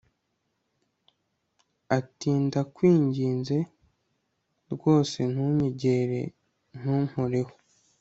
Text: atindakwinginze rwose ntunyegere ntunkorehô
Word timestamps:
atindakwinginze 1.97 3.57
rwose 4.73 5.17
ntunyegere 5.31 6.21
ntunkorehô 6.77 7.53